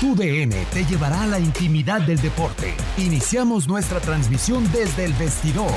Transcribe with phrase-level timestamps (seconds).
[0.00, 2.74] Tu DN te llevará a la intimidad del deporte.
[2.96, 5.74] Iniciamos nuestra transmisión desde el vestidor.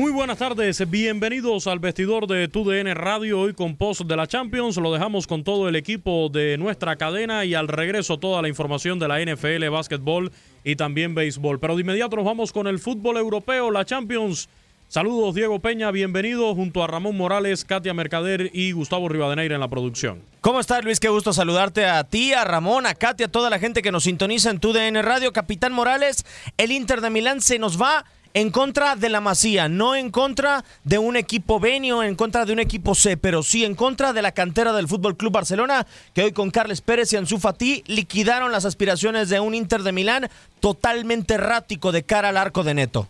[0.00, 4.78] Muy buenas tardes, bienvenidos al vestidor de TUDN Radio, hoy con post de la Champions,
[4.78, 8.98] lo dejamos con todo el equipo de nuestra cadena y al regreso toda la información
[8.98, 10.32] de la NFL, básquetbol
[10.64, 11.60] y también béisbol.
[11.60, 14.48] Pero de inmediato nos vamos con el fútbol europeo, la Champions.
[14.88, 19.68] Saludos Diego Peña, bienvenido junto a Ramón Morales, Katia Mercader y Gustavo Rivadeneira en la
[19.68, 20.22] producción.
[20.40, 20.98] ¿Cómo estás Luis?
[20.98, 24.04] Qué gusto saludarte a ti, a Ramón, a Katia, a toda la gente que nos
[24.04, 25.34] sintoniza en TUDN Radio.
[25.34, 26.24] Capitán Morales,
[26.56, 30.64] el Inter de Milán se nos va en contra de la Masía, no en contra
[30.84, 34.22] de un equipo Benio, en contra de un equipo C, pero sí en contra de
[34.22, 38.52] la cantera del Fútbol Club Barcelona, que hoy con Carles Pérez y Ansu Fati liquidaron
[38.52, 40.28] las aspiraciones de un Inter de Milán
[40.60, 43.08] totalmente errático de cara al arco de Neto.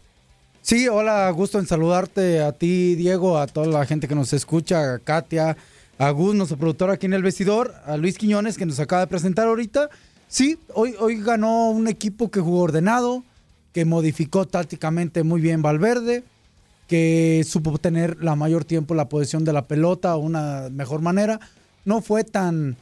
[0.62, 4.94] Sí, hola, gusto en saludarte a ti, Diego, a toda la gente que nos escucha,
[4.94, 5.56] a Katia,
[5.98, 9.06] a Gus, nuestro productor aquí en el vestidor, a Luis Quiñones, que nos acaba de
[9.06, 9.88] presentar ahorita.
[10.28, 13.24] Sí, hoy, hoy ganó un equipo que jugó ordenado,
[13.72, 16.24] que modificó tácticamente muy bien Valverde,
[16.88, 21.38] que supo tener la mayor tiempo la posición de la pelota, una mejor manera.
[21.84, 22.76] No fue tan,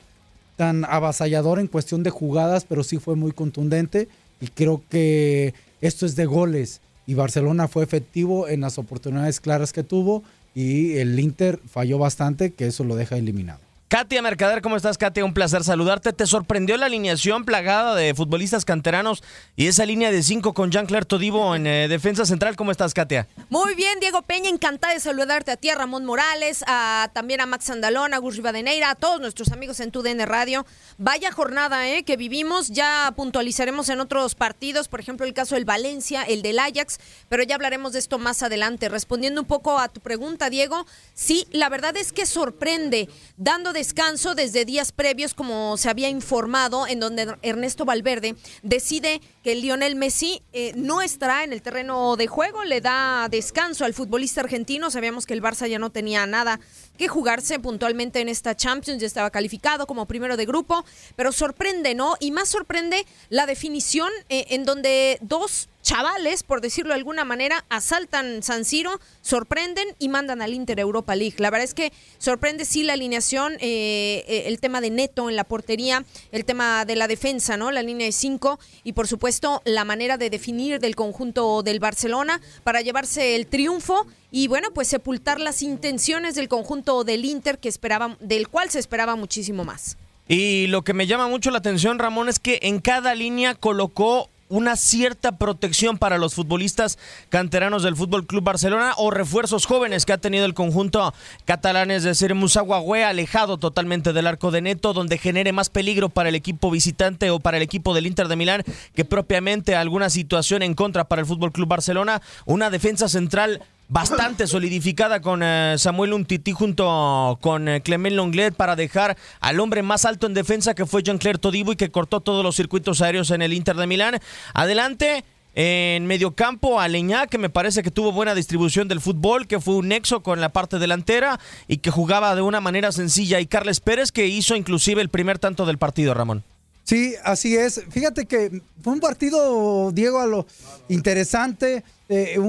[0.57, 4.09] tan avasallador en cuestión de jugadas, pero sí fue muy contundente
[4.41, 9.73] y creo que esto es de goles y Barcelona fue efectivo en las oportunidades claras
[9.73, 10.23] que tuvo
[10.55, 13.68] y el Inter falló bastante, que eso lo deja eliminado.
[13.89, 15.25] Katia Mercader, ¿cómo estás, Katia?
[15.25, 16.13] Un placer saludarte.
[16.13, 19.23] ¿Te sorprendió la alineación plagada de futbolistas canteranos
[19.57, 22.55] y esa línea de cinco con Jean-Claire Todivo en eh, defensa central?
[22.55, 23.29] ¿Cómo estás, Katia?
[23.49, 27.47] Muy bien, Diego Peña, encantada de saludarte a ti, a Ramón Morales, a, también a
[27.47, 30.67] Max Andalón, a Gus Rivadeneira, a todos nuestros amigos en TUDN Radio.
[30.99, 35.65] Vaya jornada eh, que vivimos, ya puntualizaremos en otros partidos, por ejemplo, el caso del
[35.65, 36.99] Valencia, el del Ajax,
[37.31, 38.91] pero ya hablaremos de esto más adelante.
[38.91, 40.85] Respondiendo un poco a tu pregunta, Diego,
[41.15, 46.89] sí, la verdad es que sorprende, dando descanso desde días previos, como se había informado,
[46.89, 48.35] en donde Ernesto Valverde
[48.65, 53.85] decide que Lionel Messi eh, no estará en el terreno de juego, le da descanso
[53.85, 54.91] al futbolista argentino.
[54.91, 56.59] Sabíamos que el Barça ya no tenía nada
[56.97, 60.85] que jugarse puntualmente en esta Champions, ya estaba calificado como primero de grupo,
[61.15, 62.17] pero sorprende, ¿no?
[62.19, 67.65] Y más sorprende la definición eh, en donde dos chavales, por decirlo de alguna manera,
[67.71, 71.37] asaltan San Siro, sorprenden y mandan al Inter Europa League.
[71.39, 75.37] La verdad es que sorprende sí la alineación, eh, eh, el tema de Neto en
[75.37, 77.71] la portería, el tema de la defensa, ¿no?
[77.71, 82.39] La línea de cinco y por supuesto la manera de definir del conjunto del Barcelona
[82.65, 87.71] para llevarse el triunfo y bueno, pues sepultar las intenciones del conjunto del Inter que
[87.71, 89.97] esperaba, del cual se esperaba muchísimo más.
[90.29, 94.29] Y lo que me llama mucho la atención, Ramón, es que en cada línea colocó
[94.49, 96.99] una cierta protección para los futbolistas
[97.29, 101.15] canteranos del Fútbol Club Barcelona o refuerzos jóvenes que ha tenido el conjunto
[101.45, 106.29] catalán, es decir, Musagüe alejado totalmente del arco de Neto, donde genere más peligro para
[106.29, 108.63] el equipo visitante o para el equipo del Inter de Milán
[108.95, 112.23] que propiamente alguna situación en contra para el Fútbol Club Barcelona.
[112.47, 118.77] Una defensa central bastante solidificada con eh, Samuel Untiti junto con eh, Clement Longlet para
[118.77, 122.45] dejar al hombre más alto en defensa que fue Jean-Claire Todibo y que cortó todos
[122.45, 124.21] los circuitos aéreos en el Inter de Milán.
[124.55, 125.25] Adelante.
[125.61, 129.89] En mediocampo, Aleñá, que me parece que tuvo buena distribución del fútbol, que fue un
[129.89, 133.41] nexo con la parte delantera y que jugaba de una manera sencilla.
[133.41, 136.45] Y Carles Pérez, que hizo inclusive el primer tanto del partido, Ramón.
[136.89, 137.83] Sí, así es.
[137.91, 140.47] Fíjate que fue un partido, Diego, a lo
[140.89, 141.85] interesante.
[142.09, 142.41] Eh,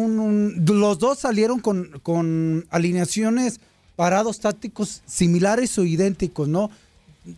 [0.66, 3.60] los dos salieron con, con alineaciones
[3.98, 6.72] parados tácticos similares o idénticos, ¿no?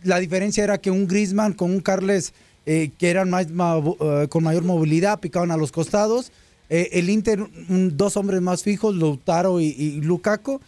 [0.04, 2.34] La diferencia era que un Grisman con un Carles
[2.66, 6.30] eh, que eran más, eh, con mayor movilidad, picaban a los costados.
[6.68, 10.60] el Inter, dos hombres más fijos, Lautaro y, y Lukaku.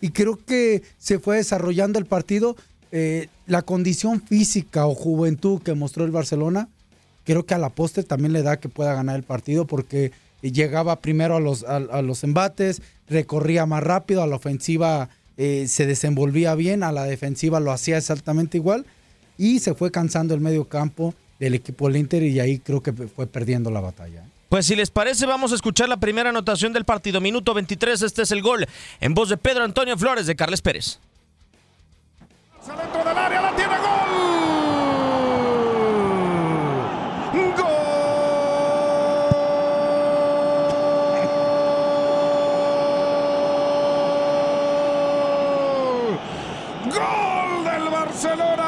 [0.00, 2.54] Y creo que se fue desarrollando el partido.
[3.46, 6.68] La condición física o juventud que mostró el Barcelona,
[7.24, 11.00] creo que a la poste también le da que pueda ganar el partido porque llegaba
[11.00, 16.54] primero a los, a, los embates, recorría más rápido, a la ofensiva eh, se desenvolvía
[16.54, 18.86] bien, a la defensiva lo hacía exactamente igual
[19.38, 22.92] y se fue cansando el medio campo del equipo del Inter y ahí creo que
[22.92, 24.24] fue perdiendo la batalla.
[24.48, 27.20] Pues si les parece, vamos a escuchar la primera anotación del partido.
[27.20, 28.66] Minuto 23, este es el gol.
[29.00, 30.98] En voz de Pedro Antonio Flores de Carles Pérez.
[32.66, 33.88] Dentro del área, la tiene gol.
[46.84, 48.66] Gol del Barcelona.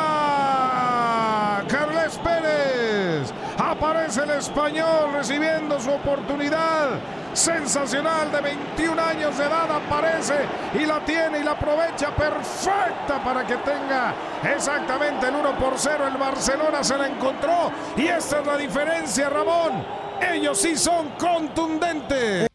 [1.69, 3.33] Carles Pérez.
[3.59, 6.93] Aparece el español recibiendo su oportunidad
[7.33, 10.35] sensacional de 21 años de edad aparece
[10.75, 14.15] y la tiene y la aprovecha perfecta para que tenga
[14.55, 16.09] exactamente el 1 por 0.
[16.09, 19.85] El Barcelona se la encontró y esta es la diferencia, Ramón.
[20.21, 22.49] Ellos sí son contundentes.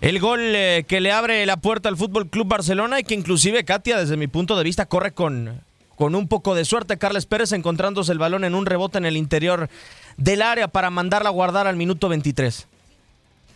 [0.00, 3.64] El gol eh, que le abre la puerta al Fútbol Club Barcelona y que inclusive
[3.64, 5.62] Katia, desde mi punto de vista, corre con,
[5.94, 6.96] con un poco de suerte.
[6.96, 9.68] Carles Pérez encontrándose el balón en un rebote en el interior
[10.20, 12.68] del área para mandarla a guardar al minuto 23.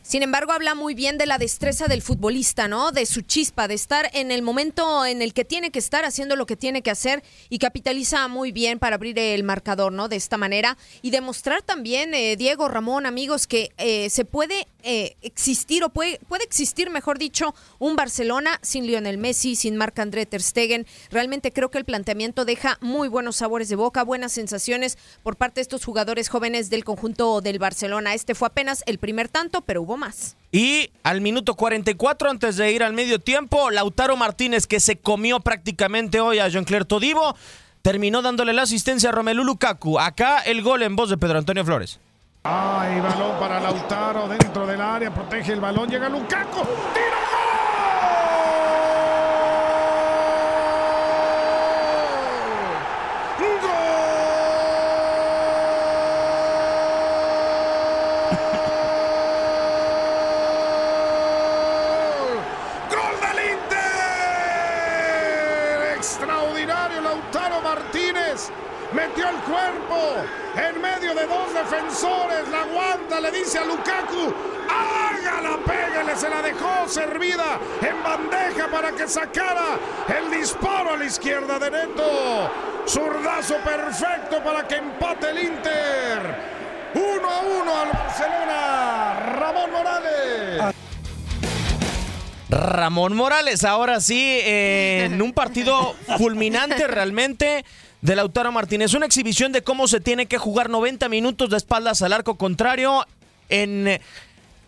[0.06, 2.92] Sin embargo, habla muy bien de la destreza del futbolista, ¿no?
[2.92, 6.36] De su chispa, de estar en el momento en el que tiene que estar haciendo
[6.36, 10.08] lo que tiene que hacer y capitaliza muy bien para abrir el marcador, ¿no?
[10.08, 15.16] De esta manera y demostrar también, eh, Diego, Ramón, amigos, que eh, se puede eh,
[15.22, 20.26] existir o puede, puede existir, mejor dicho, un Barcelona sin Lionel Messi, sin Marc André
[20.26, 20.86] Ter Stegen.
[21.10, 25.56] Realmente creo que el planteamiento deja muy buenos sabores de boca, buenas sensaciones por parte
[25.56, 28.12] de estos jugadores jóvenes del conjunto del Barcelona.
[28.12, 30.36] Este fue apenas el primer tanto, pero hubo más.
[30.52, 35.40] Y al minuto 44, antes de ir al medio tiempo, Lautaro Martínez, que se comió
[35.40, 37.34] prácticamente hoy a Jean-Claire Todibo,
[37.82, 39.98] terminó dándole la asistencia a Romelu Lukaku.
[39.98, 41.98] Acá el gol en voz de Pedro Antonio Flores.
[42.44, 46.60] Ay, balón para Lautaro dentro del área, protege el balón, llega Lukaku,
[46.92, 47.24] tiro
[68.94, 70.24] metió el cuerpo
[70.56, 74.34] en medio dos defensores, la aguanta, le dice a Lukaku,
[74.68, 79.78] hágala, pégale, se la dejó servida en bandeja para que sacara
[80.08, 82.50] el disparo a la izquierda de Neto.
[82.86, 86.54] Zurdazo perfecto para que empate el Inter.
[86.94, 89.34] Uno a uno al Barcelona.
[89.38, 90.74] Ramón Morales.
[92.50, 97.64] Ramón Morales, ahora sí, en un partido fulminante realmente
[98.04, 98.92] de Lautaro Martínez.
[98.92, 103.06] Una exhibición de cómo se tiene que jugar 90 minutos de espaldas al arco contrario
[103.48, 104.00] en eh,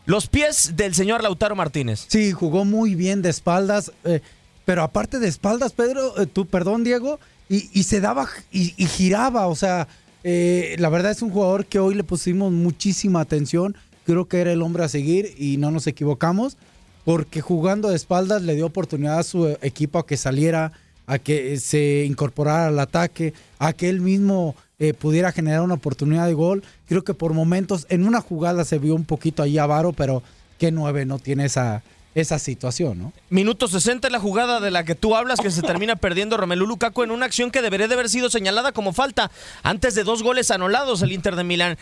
[0.06, 2.06] los pies del señor Lautaro Martínez.
[2.08, 4.22] Sí, jugó muy bien de espaldas, eh,
[4.64, 9.54] pero aparte de espaldas, Pedro, eh, tú, perdón, Diego, y, se daba y, giraba, o
[9.54, 9.86] sea,
[10.24, 14.62] la verdad es un jugador que hoy le pusimos muchísima atención, creo que era el
[14.62, 16.56] hombre a seguir y no nos equivocamos,
[17.04, 20.72] porque jugando de espaldas le dio oportunidad a su equipo a que saliera
[21.06, 26.26] a que se incorporara al ataque, a que él mismo eh, pudiera generar una oportunidad
[26.26, 26.62] de gol.
[26.86, 30.22] Creo que por momentos en una jugada se vio un poquito ahí avaro, pero
[30.58, 31.82] que nueve no tiene esa,
[32.14, 33.12] esa situación, ¿no?
[33.28, 37.02] Minuto 60 la jugada de la que tú hablas que se termina perdiendo Romelu Lukaku
[37.02, 39.30] en una acción que debería de haber sido señalada como falta
[39.62, 41.78] antes de dos goles anulados el Inter de Milán.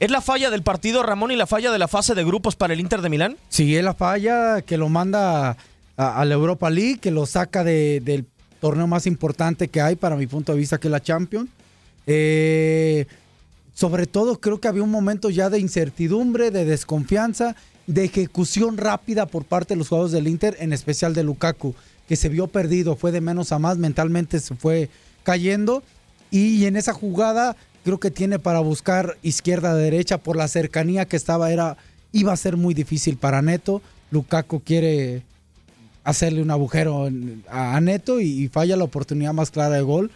[0.00, 2.74] ¿Es la falla del partido, Ramón, y la falla de la fase de grupos para
[2.74, 3.36] el Inter de Milán?
[3.48, 5.56] Sí, es la falla que lo manda
[6.10, 8.26] a, la Europa League, que lo saca del
[8.60, 11.48] torneo más importante que hay para mi punto de vista, que es la Champions.
[12.06, 13.06] Eh,
[13.74, 17.56] sobre todo creo que había un momento ya de incertidumbre, de desconfianza,
[17.86, 21.74] de ejecución rápida por parte de los jugadores del Inter, en especial de Lukaku,
[22.08, 24.90] que se vio perdido, fue de menos a más, mentalmente se fue
[25.22, 25.82] cayendo.
[26.30, 31.16] Y en esa jugada creo que tiene para buscar izquierda derecha por la cercanía que
[31.16, 31.76] estaba, era,
[32.12, 33.82] iba a ser muy difícil para Neto.
[34.10, 35.22] Lukaku quiere
[36.04, 37.08] hacerle un agujero
[37.48, 40.10] a Neto y, falla la oportunidad más clara de gol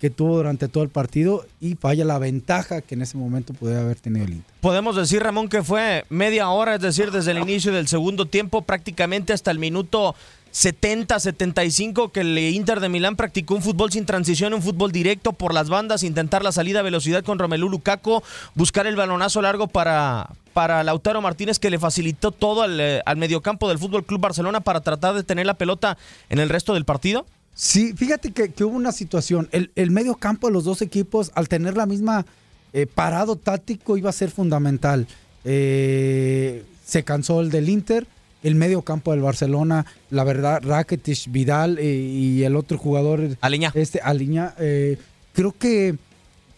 [0.00, 3.80] que tuvo durante todo el partido y falla la ventaja que en ese momento podía
[3.80, 4.54] haber tenido el Inter.
[4.60, 8.62] Podemos decir, Ramón, que fue media hora, es decir, desde el inicio del segundo tiempo
[8.62, 10.16] prácticamente hasta el minuto
[10.50, 15.32] 70, 75 que el Inter de Milán practicó un fútbol sin transición, un fútbol directo
[15.32, 18.22] por las bandas, intentar la salida a velocidad con Romelu Lukaku,
[18.54, 23.16] buscar el balonazo largo para, para Lautaro Martínez que le facilitó todo al, eh, al
[23.16, 25.96] mediocampo del Fútbol Club Barcelona para tratar de tener la pelota
[26.28, 27.26] en el resto del partido.
[27.54, 29.48] Sí, fíjate que, hubo una situación.
[29.52, 32.24] El, el medio campo de los dos equipos, al tener la misma
[32.72, 35.06] eh, parado táctico, iba a ser fundamental.
[35.44, 38.06] Eh, se cansó el del Inter
[38.42, 43.70] el medio campo del Barcelona, la verdad, Rakitic, Vidal eh, y el otro jugador, Aliña.
[43.72, 45.94] Este, Aliña, creo que,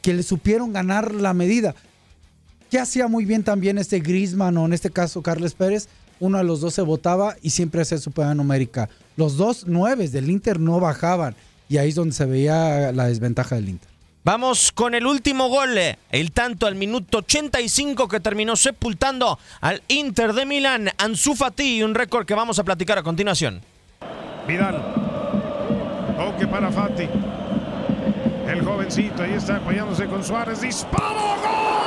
[0.01, 1.75] que le supieron ganar la medida.
[2.75, 5.87] Que hacía muy bien también este Grisman o en este caso Carles Pérez,
[6.19, 8.89] uno de los dos se votaba y siempre hacía su pega numérica.
[9.15, 11.37] Los dos nueves del Inter no bajaban
[11.69, 13.89] y ahí es donde se veía la desventaja del Inter.
[14.25, 15.79] Vamos con el último gol,
[16.11, 21.95] el tanto al minuto 85 que terminó sepultando al Inter de Milán, Ansu Fati, un
[21.95, 23.61] récord que vamos a platicar a continuación.
[24.49, 24.83] Vidal.
[26.17, 27.05] Toque para Fati.
[28.49, 30.61] El jovencito ahí está apoyándose con Suárez.
[30.61, 31.37] ¡Disparo!
[31.41, 31.65] ¡Gol!
[31.65, 31.85] ¡Gol!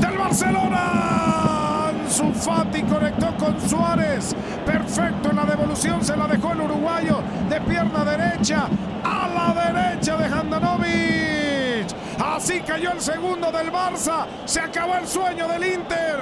[0.00, 1.88] ¡Del Barcelona!
[1.88, 4.34] Ansu Fati conectó con Suárez.
[4.64, 6.04] Perfecto en la devolución.
[6.04, 8.68] Se la dejó el uruguayo de pierna derecha
[9.04, 11.86] a la derecha de Handanovic.
[12.18, 14.26] Así cayó el segundo del Barça.
[14.44, 16.18] Se acabó el sueño del Inter.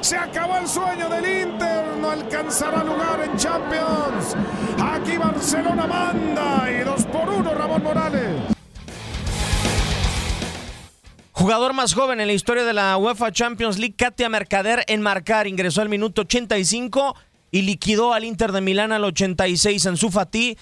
[0.00, 1.84] Se acabó el sueño del Inter.
[2.00, 4.36] No alcanzará lugar en Champions.
[4.80, 6.70] Aquí Barcelona manda.
[6.70, 8.52] Y dos por uno Ramón Morales.
[11.32, 15.48] Jugador más joven en la historia de la UEFA Champions League, Katia Mercader en marcar,
[15.48, 17.16] ingresó al minuto 85
[17.52, 20.58] y liquidó al Inter de Milán al 86 en su Fati.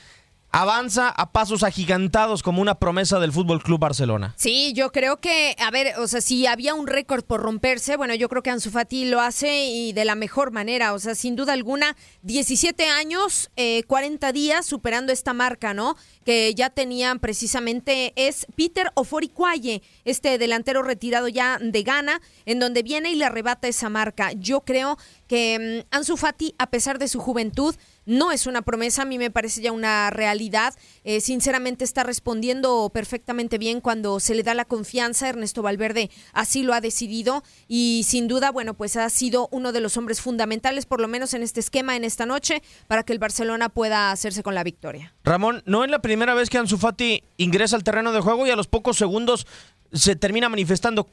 [0.52, 4.35] Avanza a pasos agigantados como una promesa del Fútbol Club Barcelona.
[4.37, 8.14] Sí, yo creo que, a ver, o sea, si había un récord por romperse, bueno,
[8.14, 11.37] yo creo que Ansu Fati lo hace y de la mejor manera, o sea, sin
[11.37, 15.97] duda alguna, 17 años, eh, 40 días superando esta marca, ¿no?
[16.25, 22.83] Que ya tenían precisamente, es Peter Oforicuaye, este delantero retirado ya de Ghana, en donde
[22.83, 24.33] viene y le arrebata esa marca.
[24.33, 27.76] Yo creo que mm, Ansu Fati, a pesar de su juventud,
[28.11, 30.75] no es una promesa, a mí me parece ya una realidad.
[31.05, 35.29] Eh, sinceramente está respondiendo perfectamente bien cuando se le da la confianza.
[35.29, 39.81] Ernesto Valverde así lo ha decidido y sin duda, bueno, pues ha sido uno de
[39.81, 43.21] los hombres fundamentales, por lo menos en este esquema, en esta noche, para que el
[43.21, 45.14] Barcelona pueda hacerse con la victoria.
[45.23, 48.50] Ramón, no es la primera vez que Ansu Fati ingresa al terreno de juego y
[48.50, 49.47] a los pocos segundos
[49.93, 51.09] se termina manifestando.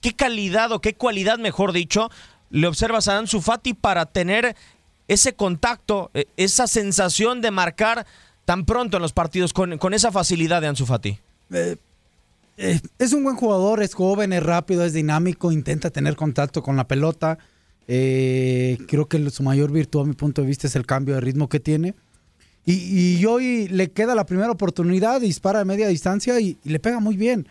[0.00, 2.10] ¿Qué, calidad o qué cualidad, mejor dicho,
[2.50, 4.54] le observas a Ansu Fati para tener
[5.08, 8.06] ese contacto, eh, esa sensación de marcar
[8.44, 11.18] tan pronto en los partidos con, con esa facilidad de Ansu Fati?
[11.52, 11.76] Eh,
[12.60, 16.76] eh, es un buen jugador, es joven, es rápido, es dinámico, intenta tener contacto con
[16.76, 17.38] la pelota.
[17.86, 21.20] Eh, creo que su mayor virtud, a mi punto de vista, es el cambio de
[21.20, 21.94] ritmo que tiene.
[22.66, 27.16] Y, hoy le queda la primera oportunidad, dispara de media distancia y le pega muy
[27.16, 27.48] bien.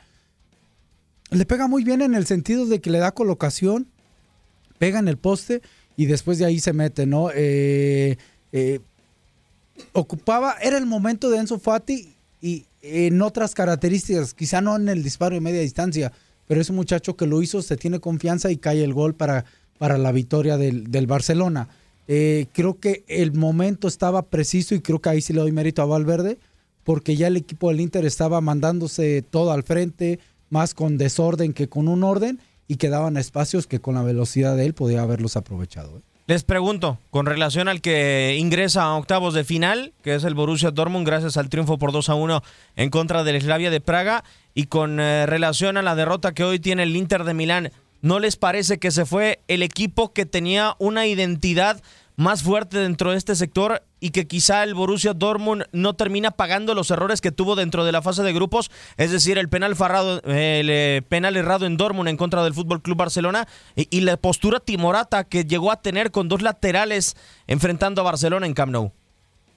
[1.31, 3.87] Le pega muy bien en el sentido de que le da colocación,
[4.77, 5.63] pega en el poste
[5.97, 7.29] y después de ahí se mete, ¿no?
[7.33, 8.17] Eh,
[8.53, 8.79] eh,
[9.91, 15.03] ocupaba, era el momento de Enzo Fati y en otras características, quizá no en el
[15.03, 16.13] disparo de media distancia,
[16.47, 19.43] pero es un muchacho que lo hizo, se tiene confianza y cae el gol para,
[19.79, 21.67] para la victoria del, del Barcelona.
[22.07, 25.81] Eh, creo que el momento estaba preciso y creo que ahí sí le doy mérito
[25.81, 26.37] a Valverde,
[26.83, 31.67] porque ya el equipo del Inter estaba mandándose todo al frente, más con desorden que
[31.67, 35.97] con un orden, y quedaban espacios que con la velocidad de él podía haberlos aprovechado.
[35.97, 36.01] ¿eh?
[36.27, 40.71] Les pregunto, con relación al que ingresa a octavos de final, que es el Borussia
[40.71, 42.43] Dortmund, gracias al triunfo por 2 a 1
[42.75, 46.59] en contra del Slavia de Praga, y con eh, relación a la derrota que hoy
[46.59, 47.71] tiene el Inter de Milán,
[48.01, 51.81] ¿no les parece que se fue el equipo que tenía una identidad
[52.17, 56.73] más fuerte dentro de este sector y que quizá el Borussia Dortmund no termina pagando
[56.73, 60.21] los errores que tuvo dentro de la fase de grupos, es decir, el penal farrado,
[60.23, 64.59] el eh, penal errado en Dortmund en contra del Fútbol Club Barcelona y, la postura
[64.59, 67.15] timorata que llegó a tener con dos laterales
[67.47, 68.91] enfrentando a Barcelona en Camp Nou.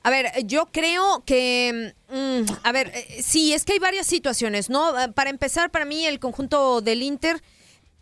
[0.03, 4.71] A ver, yo creo que, mm, a ver, eh, sí, es que hay varias situaciones,
[4.71, 4.95] ¿no?
[5.15, 7.43] Para empezar, para mí el conjunto del Inter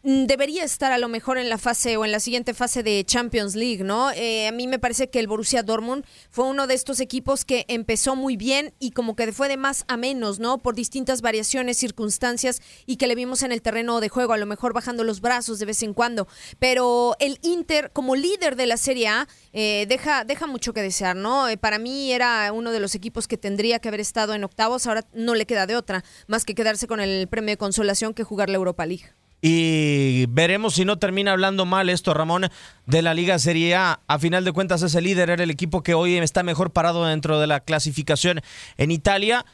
[0.09, 3.55] debería estar a lo mejor en la fase o en la siguiente fase de Champions
[3.55, 4.11] League, ¿no?
[4.13, 7.67] Eh, a mí me parece que el Borussia Dortmund fue uno de estos equipos que
[7.69, 10.59] empezó muy bien y como que fue de más a menos, ¿no?
[10.59, 14.47] Por distintas variaciones, circunstancias y que le vimos en el terreno de juego, a lo
[14.47, 16.27] mejor bajando los brazos de vez en cuando.
[16.59, 21.17] Pero el Inter, como líder de la Serie A, eh, deja, deja mucho que desear,
[21.17, 21.51] ¿no?
[21.51, 24.87] Eh, para mí era uno de los equipos que tendría que haber estado en octavos,
[24.87, 28.25] ahora no le queda de otra, más que quedarse con el premio de consolación que
[28.25, 29.18] jugar la Europa League.
[29.41, 32.49] Y veremos si no termina hablando mal esto, Ramón,
[32.87, 34.01] de la Liga Serie A.
[34.07, 37.39] A final de cuentas, ese líder era el equipo que hoy está mejor parado dentro
[37.39, 38.41] de la clasificación
[38.77, 39.45] en Italia.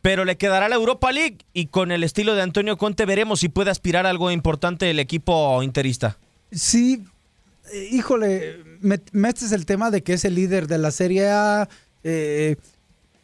[0.00, 3.48] Pero le quedará la Europa League y con el estilo de Antonio Conte veremos si
[3.48, 6.16] puede aspirar a algo importante el equipo interista.
[6.52, 7.02] Sí,
[7.90, 11.68] híjole, me metes el tema de que es el líder de la Serie A.
[12.04, 12.56] Eh,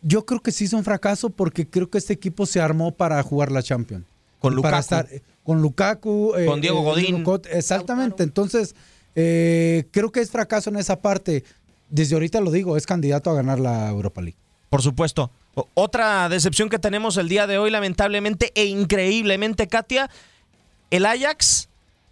[0.02, 3.22] yo creo que sí es un fracaso porque creo que este equipo se armó para
[3.22, 4.04] jugar la Champions.
[4.42, 4.70] Con Lukaku.
[4.70, 5.08] Para estar,
[5.44, 6.34] con Lukaku.
[6.46, 7.24] Con Diego eh, Godín.
[7.50, 8.24] Exactamente.
[8.24, 8.74] Entonces,
[9.14, 11.44] eh, creo que es fracaso en esa parte.
[11.88, 14.36] Desde ahorita lo digo, es candidato a ganar la Europa League.
[14.68, 15.30] Por supuesto.
[15.74, 20.10] Otra decepción que tenemos el día de hoy, lamentablemente e increíblemente, Katia,
[20.90, 21.68] el Ajax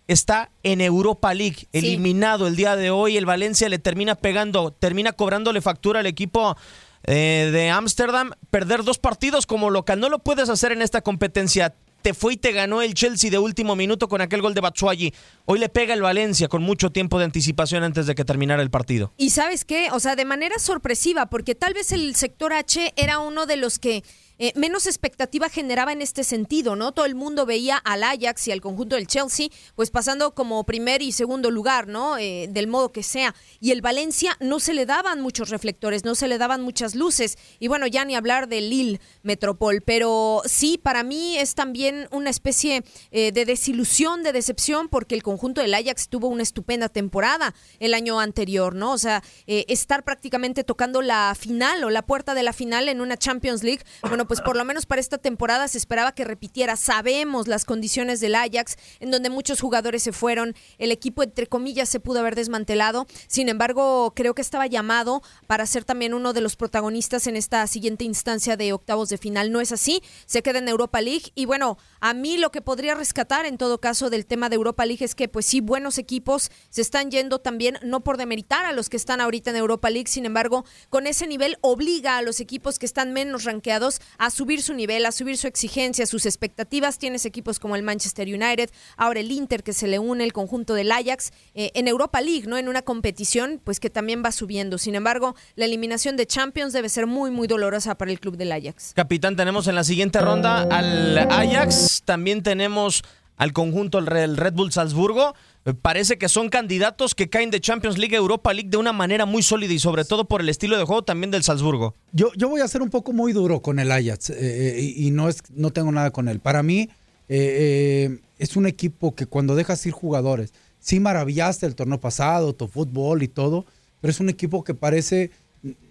[0.06, 2.50] está en Europa League, eliminado sí.
[2.50, 3.16] el día de hoy.
[3.16, 6.56] El Valencia le termina pegando, termina cobrándole factura al equipo
[7.04, 9.98] eh, de Ámsterdam, perder dos partidos como local.
[9.98, 13.38] No lo puedes hacer en esta competencia te fue y te ganó el Chelsea de
[13.38, 15.12] último minuto con aquel gol de Batshuayi.
[15.44, 18.70] Hoy le pega el Valencia con mucho tiempo de anticipación antes de que terminara el
[18.70, 19.12] partido.
[19.16, 23.18] Y sabes qué, o sea, de manera sorpresiva, porque tal vez el sector H era
[23.18, 24.02] uno de los que
[24.42, 26.92] eh, menos expectativa generaba en este sentido, ¿no?
[26.92, 31.02] Todo el mundo veía al Ajax y al conjunto del Chelsea, pues pasando como primer
[31.02, 32.16] y segundo lugar, ¿no?
[32.16, 33.34] Eh, del modo que sea.
[33.60, 37.36] Y el Valencia no se le daban muchos reflectores, no se le daban muchas luces.
[37.58, 42.30] Y bueno, ya ni hablar del Lille Metropol, pero sí, para mí es también una
[42.30, 47.54] especie eh, de desilusión, de decepción, porque el conjunto del Ajax tuvo una estupenda temporada
[47.78, 48.92] el año anterior, ¿no?
[48.92, 53.18] O sea, estar prácticamente tocando la final o la puerta de la final en una
[53.18, 56.76] Champions League, bueno, pues por lo menos para esta temporada se esperaba que repitiera.
[56.76, 61.88] Sabemos las condiciones del Ajax, en donde muchos jugadores se fueron, el equipo entre comillas
[61.88, 63.08] se pudo haber desmantelado.
[63.26, 67.66] Sin embargo, creo que estaba llamado para ser también uno de los protagonistas en esta
[67.66, 69.50] siguiente instancia de octavos de final.
[69.50, 72.94] No es así, se queda en Europa League y bueno, a mí lo que podría
[72.94, 76.52] rescatar en todo caso del tema de Europa League es que pues sí, buenos equipos
[76.68, 80.08] se están yendo también, no por demeritar a los que están ahorita en Europa League,
[80.08, 84.60] sin embargo, con ese nivel obliga a los equipos que están menos ranqueados a subir
[84.62, 86.98] su nivel, a subir su exigencia, sus expectativas.
[86.98, 90.74] Tienes equipos como el Manchester United, ahora el Inter que se le une, el conjunto
[90.74, 92.58] del Ajax, eh, en Europa League, ¿no?
[92.58, 94.76] En una competición, pues que también va subiendo.
[94.76, 98.52] Sin embargo, la eliminación de Champions debe ser muy, muy dolorosa para el club del
[98.52, 98.92] Ajax.
[98.94, 103.02] Capitán, tenemos en la siguiente ronda al Ajax, también tenemos
[103.38, 105.34] al conjunto del Red Bull Salzburgo.
[105.82, 109.42] Parece que son candidatos que caen de Champions League, Europa League de una manera muy
[109.42, 111.94] sólida y sobre todo por el estilo de juego también del Salzburgo.
[112.12, 115.10] Yo, yo voy a ser un poco muy duro con el Ajax eh, eh, y
[115.10, 116.40] no, es, no tengo nada con él.
[116.40, 116.88] Para mí
[117.28, 122.66] eh, es un equipo que cuando dejas ir jugadores, sí maravillaste el torneo pasado, tu
[122.66, 123.66] fútbol y todo,
[124.00, 125.30] pero es un equipo que parece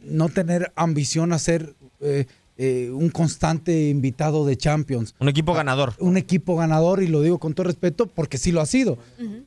[0.02, 1.76] no tener ambición a ser
[2.60, 5.16] un constante invitado de Champions.
[5.20, 5.94] Un equipo ganador.
[6.00, 8.98] Un equipo ganador, y lo digo con todo respeto, porque sí lo ha sido.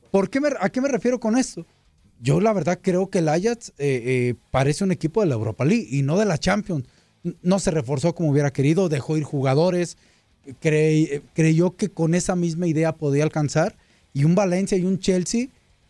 [0.09, 1.65] ¿Por qué ¿A qué me refiero con esto?
[2.23, 5.65] Yo la verdad creo que el Ajax eh, eh, parece un equipo de la Europa
[5.65, 6.85] League y no de la Champions.
[7.41, 9.97] No se reforzó como hubiera querido, dejó ir jugadores,
[10.59, 13.75] creyó que con esa misma idea podía alcanzar.
[14.13, 15.47] Y un Valencia y un Chelsea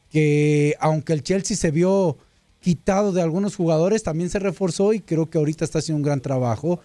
[0.10, 2.18] que aunque el Chelsea se vio
[2.64, 6.22] quitado de algunos jugadores, también se reforzó y creo que ahorita está haciendo un gran
[6.22, 6.80] trabajo.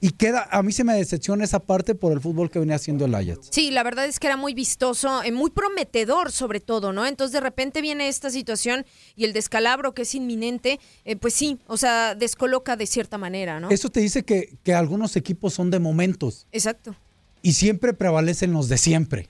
[0.00, 3.04] Y queda, a mí se me decepciona esa parte por el fútbol que venía haciendo
[3.04, 3.46] el Ajax.
[3.52, 7.06] Sí, la verdad es que era muy vistoso, eh, muy prometedor sobre todo, ¿no?
[7.06, 11.60] Entonces de repente viene esta situación y el descalabro que es inminente, eh, pues sí,
[11.68, 13.70] o sea, descoloca de cierta manera, ¿no?
[13.70, 16.48] Eso te dice que, que algunos equipos son de momentos.
[16.50, 16.96] Exacto.
[17.40, 19.28] Y siempre prevalecen los de siempre.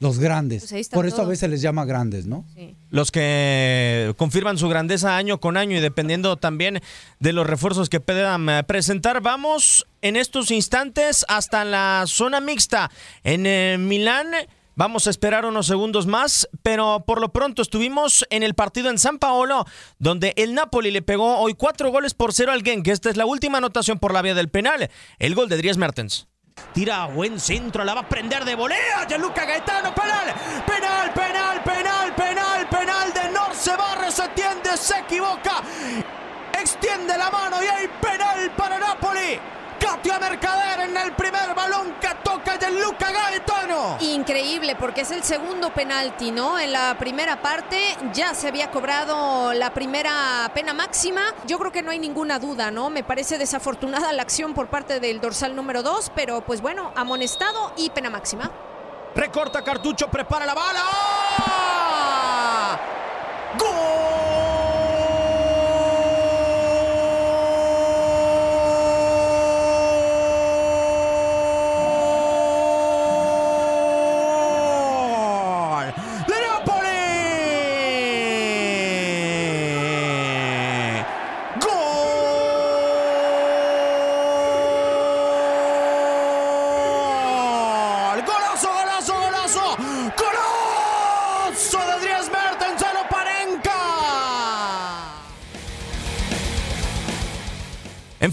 [0.00, 0.66] Los grandes.
[0.70, 2.44] Pues Por eso a veces les llama grandes, ¿no?
[2.90, 6.80] Los que confirman su grandeza año con año y dependiendo también
[7.20, 9.20] de los refuerzos que puedan eh, presentar.
[9.20, 12.90] Vamos en estos instantes hasta la zona mixta.
[13.22, 14.28] En eh, Milán.
[14.76, 18.98] Vamos a esperar unos segundos más, pero por lo pronto estuvimos en el partido en
[18.98, 19.66] San Paolo,
[20.00, 22.88] donde el Napoli le pegó hoy cuatro goles por cero al Genk.
[22.88, 26.26] Esta es la última anotación por la vía del penal, el gol de Dries Mertens.
[26.74, 29.06] Tira buen centro, la va a prender de volea.
[29.06, 30.34] Gianluca Gaetano, penal,
[30.66, 35.62] penal, penal, penal, penal, penal de Nor se barre, se tiende, se equivoca.
[36.52, 39.38] Extiende la mano y hay penal para Napoli.
[39.94, 43.98] Katia Mercader en el primer balón que toca Gianluca Gaetano.
[44.00, 46.58] Increíble porque es el segundo penalti, ¿no?
[46.58, 51.22] En la primera parte ya se había cobrado la primera pena máxima.
[51.46, 52.90] Yo creo que no hay ninguna duda, ¿no?
[52.90, 57.72] Me parece desafortunada la acción por parte del dorsal número 2, pero pues bueno, amonestado
[57.76, 58.50] y pena máxima.
[59.14, 60.80] Recorta cartucho, prepara la bala.
[63.60, 64.23] ¡Gol!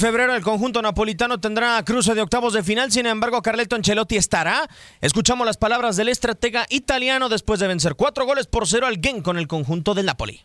[0.01, 4.67] Febrero el conjunto napolitano tendrá cruce de octavos de final, sin embargo Carleto Ancelotti estará.
[4.99, 9.21] Escuchamos las palabras del estratega italiano después de vencer cuatro goles por cero al Gen
[9.21, 10.41] con el conjunto del Napoli.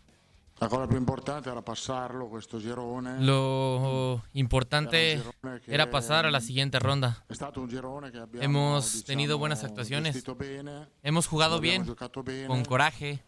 [3.21, 5.23] Lo importante
[5.67, 7.25] era pasar a la siguiente ronda.
[8.41, 10.23] Hemos tenido buenas actuaciones.
[11.03, 11.95] Hemos jugado bien,
[12.47, 13.23] con coraje,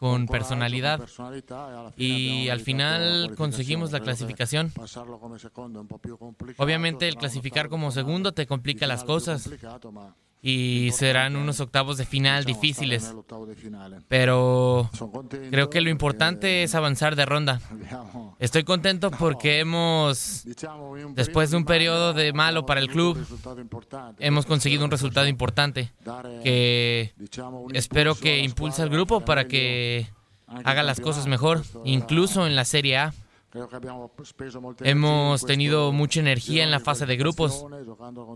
[0.00, 0.98] con personalidad.
[1.96, 4.72] y al final conseguimos la clasificación.
[6.56, 9.48] Obviamente el clasificar como segundo te complica las cosas
[10.42, 13.14] y serán unos octavos de final difíciles,
[14.08, 14.90] pero
[15.50, 17.60] creo que lo importante es avanzar de ronda.
[18.38, 20.46] Estoy contento porque hemos,
[21.14, 23.18] después de un periodo de malo para el club,
[24.18, 25.92] hemos conseguido un resultado importante
[26.42, 27.12] que
[27.74, 30.08] espero que impulse al grupo para que
[30.64, 33.14] haga las cosas mejor, incluso en la Serie A.
[34.80, 37.66] Hemos tenido mucha energía en la fase de grupos,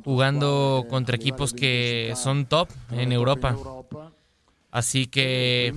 [0.04, 3.56] jugando contra equipos que son top en Europa.
[4.70, 5.72] Así que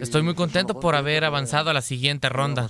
[0.00, 2.68] estoy muy contento por haber avanzado a la siguiente ronda.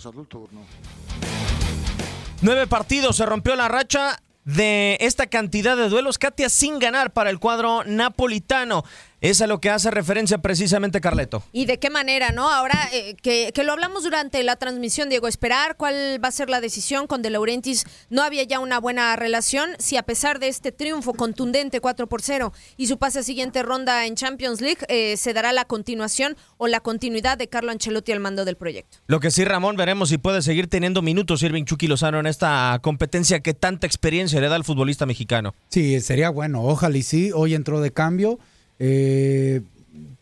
[2.40, 7.28] Nueve partidos, se rompió la racha de esta cantidad de duelos, Katia, sin ganar para
[7.28, 8.84] el cuadro napolitano.
[9.20, 11.42] Es a lo que hace referencia precisamente Carleto.
[11.52, 12.50] ¿Y de qué manera, no?
[12.50, 16.62] Ahora eh, que, lo hablamos durante la transmisión, Diego, esperar cuál va a ser la
[16.62, 17.84] decisión con De Laurentiis.
[18.08, 19.70] No había ya una buena relación.
[19.78, 23.62] Si a pesar de este triunfo contundente 4 por 0 y su pase a siguiente
[23.62, 28.12] ronda en Champions League, eh, se dará la continuación o la continuidad de Carlo Ancelotti
[28.12, 28.96] al mando del proyecto.
[29.06, 32.78] Lo que sí, Ramón, veremos si puede seguir teniendo minutos Irving Chucky Lozano en esta
[32.80, 35.54] competencia que tanta experiencia le da al futbolista mexicano.
[35.68, 36.64] Sí, sería bueno.
[36.64, 37.32] Ojalá y sí.
[37.34, 38.38] Hoy entró de cambio
[38.80, 39.60] eh,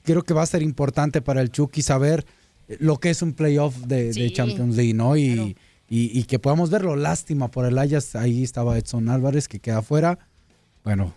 [0.05, 2.27] creo que va a ser importante para el Chucky saber
[2.81, 5.17] lo que es un playoff de, Champions League, ¿no?
[5.17, 5.57] Y,
[5.89, 6.97] y, que podamos verlo.
[6.97, 8.15] Lástima por el Ayas.
[8.15, 10.19] Ahí estaba Edson Álvarez, que queda afuera.
[10.85, 11.15] Bueno,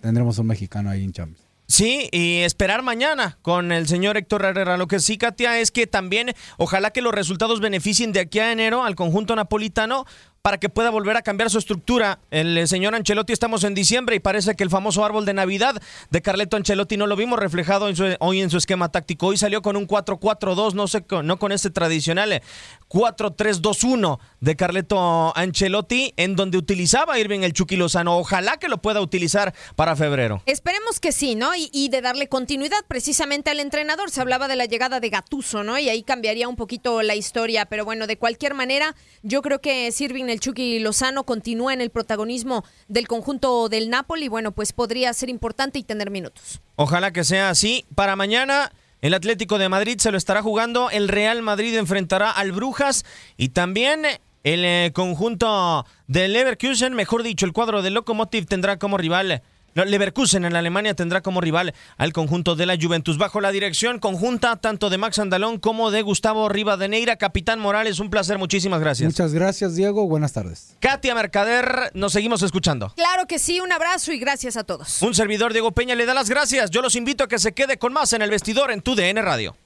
[0.00, 1.42] tendremos un mexicano ahí en Champions.
[1.66, 4.76] Sí, y esperar mañana con el señor Héctor Herrera.
[4.76, 8.52] Lo que sí, Katia, es que también ojalá que los resultados beneficien de aquí a
[8.52, 10.04] enero al conjunto napolitano
[10.42, 12.18] para que pueda volver a cambiar su estructura.
[12.32, 15.80] El eh, señor Ancelotti estamos en diciembre y parece que el famoso árbol de Navidad
[16.10, 19.28] de Carleto Ancelotti no lo vimos reflejado hoy en su esquema táctico.
[19.28, 22.42] Hoy salió con un 4-4-2, no sé, no con este tradicional
[22.88, 27.78] 4-3-2-1 eh, de Carleto Ancelotti, en donde utilizaba Irving el Chucky.
[27.80, 30.42] Ojalá que lo pueda utilizar para febrero.
[30.46, 31.52] Esperemos que sí, ¿no?
[31.54, 34.10] Y, de darle continuidad precisamente al entrenador.
[34.10, 35.78] Se hablaba de la llegada de Gatuso, ¿no?
[35.78, 39.90] Y ahí cambiaría un poquito la historia, pero bueno, de cualquier manera, yo creo que
[39.92, 45.12] Sirving el Chucky Lozano continúa en el protagonismo del conjunto del Napoli, bueno, pues podría
[45.14, 46.60] ser importante y tener minutos.
[46.76, 47.84] Ojalá que sea así.
[47.94, 50.90] Para mañana, el Atlético de Madrid se lo estará jugando.
[50.90, 53.04] El Real Madrid enfrentará al Brujas
[53.36, 54.04] y también
[54.44, 59.42] el eh, conjunto del Leverkusen, mejor dicho, el cuadro del Lokomotiv tendrá como rival
[59.74, 63.18] Leverkusen en Alemania tendrá como rival al conjunto de la Juventus.
[63.18, 67.16] Bajo la dirección conjunta tanto de Max Andalón como de Gustavo Rivadeneira.
[67.16, 69.06] Capitán Morales, un placer, muchísimas gracias.
[69.06, 70.06] Muchas gracias, Diego.
[70.06, 70.76] Buenas tardes.
[70.80, 72.92] Katia Mercader, nos seguimos escuchando.
[72.96, 75.02] Claro que sí, un abrazo y gracias a todos.
[75.02, 76.70] Un servidor, Diego Peña, le da las gracias.
[76.70, 79.20] Yo los invito a que se quede con más en el vestidor en tu DN
[79.22, 79.56] Radio.